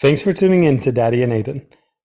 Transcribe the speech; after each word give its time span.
Thanks 0.00 0.22
for 0.22 0.32
tuning 0.32 0.64
in 0.64 0.78
to 0.78 0.92
Daddy 0.92 1.22
and 1.22 1.30
Aiden. 1.30 1.66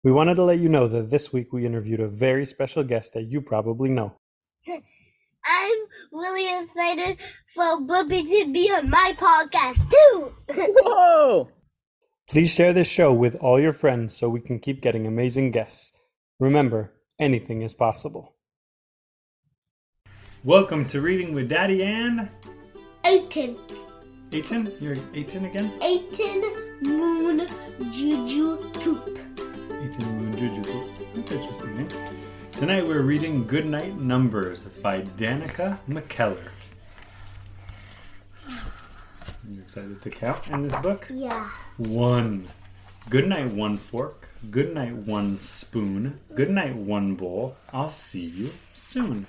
We 0.05 0.13
wanted 0.13 0.35
to 0.35 0.43
let 0.43 0.59
you 0.59 0.69
know 0.69 0.89
that 0.89 1.09
this 1.09 1.33
week 1.33 1.55
we 1.55 1.65
interviewed 1.65 2.01
a 2.01 2.07
very 2.07 2.45
special 2.45 2.85
guest 2.85 3.15
that 3.15 3.33
you 3.33 3.41
probably 3.41 3.89
know. 3.89 4.15
I'm 4.69 5.79
really 6.13 6.63
excited 6.63 7.17
for 7.47 7.81
Bubby 7.81 8.25
to 8.25 8.53
be 8.53 8.71
on 8.71 8.91
my 8.91 9.15
podcast 9.17 9.89
too. 9.89 10.33
Whoa! 10.51 11.49
Please 12.29 12.53
share 12.53 12.75
this 12.75 12.91
show 12.91 13.11
with 13.11 13.37
all 13.37 13.59
your 13.59 13.73
friends 13.73 14.15
so 14.15 14.29
we 14.29 14.43
can 14.43 14.59
keep 14.59 14.83
getting 14.83 15.07
amazing 15.07 15.51
guests. 15.51 15.99
Remember, 16.39 16.93
anything 17.19 17.63
is 17.63 17.73
possible. 17.73 18.35
Welcome 20.45 20.85
to 20.89 21.01
Reading 21.01 21.33
with 21.33 21.49
Daddy 21.49 21.83
and 21.83 22.29
18. 23.07 23.57
Aiton. 24.33 24.79
You're 24.79 24.97
Aiton 24.97 25.47
again? 25.47 25.73
18 25.83 26.45
Moon 26.83 27.49
Tonight 32.59 32.89
we're 32.89 33.03
reading 33.03 33.47
Goodnight 33.47 34.01
Numbers 34.01 34.65
by 34.65 35.03
Danica 35.03 35.79
McKellar. 35.89 36.51
Are 38.49 39.49
you 39.49 39.61
excited 39.61 40.03
to 40.03 40.11
count 40.11 40.51
in 40.51 40.65
this 40.65 40.75
book? 40.83 41.07
Yeah. 41.09 41.49
One. 41.77 42.49
Good 43.09 43.29
night, 43.29 43.53
one 43.53 43.79
fork. 43.79 44.29
Good 44.51 44.75
night, 44.75 44.93
one 44.93 45.39
spoon. 45.39 46.19
Good 46.35 46.51
night, 46.51 46.75
one 46.75 47.15
bowl. 47.15 47.57
I'll 47.73 47.91
see 47.91 48.27
you 48.27 48.51
soon. 48.75 49.29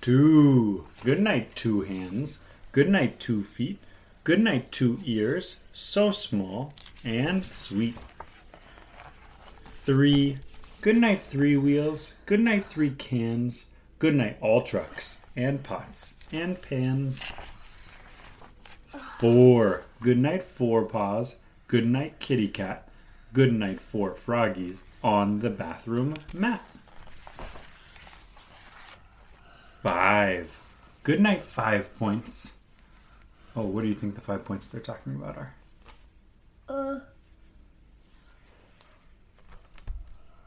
Two. 0.00 0.84
Good 1.04 1.20
night, 1.20 1.54
two 1.54 1.82
hands. 1.82 2.40
Good 2.72 2.88
night, 2.88 3.20
two 3.20 3.44
feet. 3.44 3.78
Good 4.24 4.40
night, 4.40 4.72
two 4.72 4.98
ears. 5.04 5.58
So 5.72 6.10
small 6.10 6.72
and 7.04 7.44
sweet. 7.44 7.96
Three. 9.62 10.38
Good 10.82 10.96
night, 10.96 11.20
three 11.20 11.56
wheels. 11.56 12.16
Good 12.26 12.40
night, 12.40 12.66
three 12.66 12.90
cans. 12.90 13.66
Good 14.00 14.16
night, 14.16 14.36
all 14.40 14.62
trucks 14.62 15.20
and 15.36 15.62
pots 15.62 16.16
and 16.32 16.60
pans. 16.60 17.24
Four. 19.20 19.84
Good 20.00 20.18
night, 20.18 20.42
four 20.42 20.84
paws. 20.84 21.36
Good 21.68 21.86
night, 21.86 22.18
kitty 22.18 22.48
cat. 22.48 22.88
Good 23.32 23.52
night, 23.52 23.80
four 23.80 24.16
froggies 24.16 24.82
on 25.04 25.38
the 25.38 25.50
bathroom 25.50 26.16
mat. 26.32 26.68
Five. 29.82 30.58
Good 31.04 31.20
night, 31.20 31.44
five 31.44 31.94
points. 31.96 32.54
Oh, 33.54 33.66
what 33.66 33.82
do 33.82 33.88
you 33.88 33.94
think 33.94 34.16
the 34.16 34.20
five 34.20 34.44
points 34.44 34.68
they're 34.68 34.80
talking 34.80 35.14
about 35.14 35.36
are? 35.36 35.54
Uh, 36.68 36.98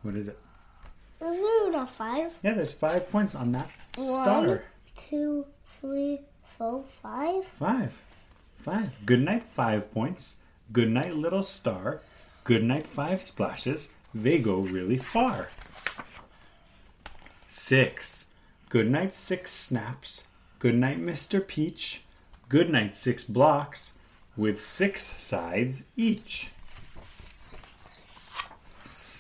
What 0.06 0.16
is 0.16 0.28
it? 0.28 0.38
is 1.20 1.39
there 1.42 1.72
not 1.72 1.89
five? 1.89 2.38
Yeah, 2.44 2.53
there's 2.53 2.73
five 2.73 3.09
points 3.09 3.34
on 3.34 3.53
that 3.53 3.67
One. 3.95 4.22
star. 4.22 4.64
Two, 4.95 5.48
three, 5.66 6.20
four, 6.44 6.84
five. 6.84 7.44
Five. 7.44 7.92
Five. 8.56 9.03
Good 9.03 9.22
night, 9.22 9.42
five 9.42 9.92
points. 9.92 10.36
Good 10.72 10.92
night, 10.92 11.16
little 11.16 11.42
star. 11.42 12.02
Good 12.44 12.64
night, 12.64 12.86
five 12.86 13.23
splashes. 13.23 13.95
They 14.14 14.38
go 14.38 14.58
really 14.58 14.98
far. 14.98 15.50
Six. 17.48 18.28
Good 18.70 18.92
night, 18.92 19.11
six 19.11 19.52
snaps. 19.52 20.26
Good 20.59 20.76
night, 20.76 21.00
Mr. 21.02 21.45
Peach. 21.45 22.03
Good 22.48 22.70
night, 22.70 22.94
six 22.94 23.23
blocks 23.23 23.98
with 24.38 24.59
six 24.61 25.02
sides 25.02 25.81
each. 25.98 26.52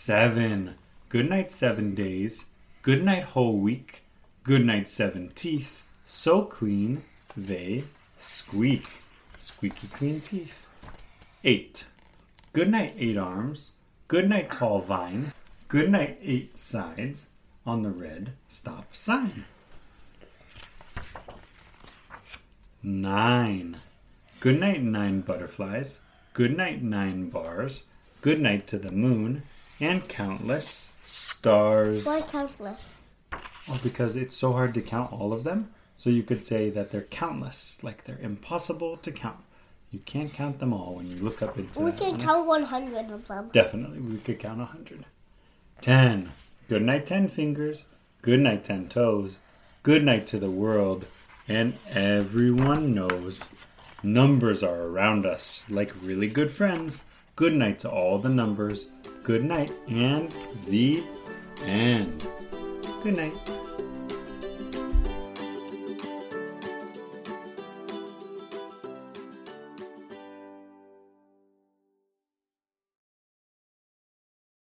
Seven. 0.05 0.75
Good 1.09 1.27
night, 1.31 1.51
seven 1.51 1.95
days. 1.95 2.45
Good 2.83 3.03
night, 3.03 3.23
whole 3.23 3.57
week. 3.57 4.03
Good 4.43 4.63
night, 4.63 4.87
seven 4.87 5.31
teeth. 5.33 5.83
So 6.05 6.43
clean 6.43 7.01
they 7.35 7.85
squeak. 8.19 8.87
Squeaky 9.39 9.87
clean 9.87 10.21
teeth. 10.21 10.67
Eight. 11.43 11.87
Good 12.53 12.69
night, 12.69 12.93
eight 12.99 13.17
arms. 13.17 13.71
Good 14.07 14.29
night, 14.29 14.51
tall 14.51 14.77
vine. 14.77 15.33
Good 15.69 15.89
night, 15.89 16.19
eight 16.21 16.55
sides 16.55 17.29
on 17.65 17.81
the 17.81 17.89
red 17.89 18.33
stop 18.47 18.95
sign. 18.95 19.45
Nine. 22.83 23.77
Good 24.39 24.59
night, 24.59 24.83
nine 24.83 25.21
butterflies. 25.21 25.99
Good 26.33 26.55
night, 26.55 26.83
nine 26.83 27.31
bars. 27.31 27.85
Good 28.21 28.39
night 28.39 28.67
to 28.67 28.77
the 28.77 28.91
moon 28.91 29.41
and 29.79 30.07
countless 30.07 30.91
stars. 31.03 32.05
Why 32.05 32.21
countless? 32.21 32.97
Well, 33.67 33.79
because 33.83 34.15
it's 34.15 34.35
so 34.35 34.53
hard 34.53 34.73
to 34.75 34.81
count 34.81 35.11
all 35.13 35.33
of 35.33 35.43
them. 35.43 35.71
So 35.97 36.09
you 36.09 36.23
could 36.23 36.43
say 36.43 36.69
that 36.71 36.91
they're 36.91 37.01
countless, 37.01 37.77
like 37.81 38.03
they're 38.03 38.19
impossible 38.21 38.97
to 38.97 39.11
count. 39.11 39.39
You 39.91 39.99
can't 39.99 40.33
count 40.33 40.59
them 40.59 40.73
all 40.73 40.95
when 40.95 41.07
you 41.07 41.15
look 41.15 41.41
up 41.41 41.57
into 41.57 41.79
We 41.79 41.91
can 41.93 42.17
count 42.17 42.47
100 42.47 43.11
of 43.11 43.27
them. 43.27 43.49
Definitely, 43.53 43.99
we 43.99 44.17
could 44.17 44.39
count 44.39 44.61
a 44.61 44.65
hundred. 44.65 45.05
Ten. 45.81 46.31
Good 46.67 46.81
night, 46.81 47.05
ten 47.05 47.29
fingers. 47.29 47.85
Good 48.21 48.41
night, 48.41 48.63
ten 48.63 48.89
toes. 48.89 49.37
Good 49.83 50.03
night 50.03 50.27
to 50.27 50.39
the 50.39 50.49
world. 50.49 51.05
And 51.47 51.77
everyone 51.89 52.93
knows 52.93 53.47
numbers 54.03 54.63
are 54.63 54.81
around 54.81 55.25
us 55.25 55.63
like 55.69 55.93
really 56.01 56.27
good 56.27 56.51
friends. 56.51 57.03
Good 57.35 57.53
night 57.53 57.79
to 57.79 57.91
all 57.91 58.17
the 58.17 58.29
numbers. 58.29 58.85
Good 59.23 59.43
night 59.43 59.69
and 59.89 60.31
the 60.67 61.03
end. 61.65 62.25
Good 63.03 63.17
night. 63.17 63.54